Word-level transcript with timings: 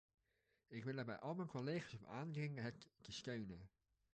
Ik 0.67 0.83
wil 0.83 0.97
er 0.97 1.05
bij 1.05 1.19
al 1.19 1.35
mijn 1.35 1.47
collega's 1.47 1.93
op 1.93 2.05
aandringen 2.05 2.63
het 2.63 2.87
te 3.01 3.11
steunen. 3.11 3.69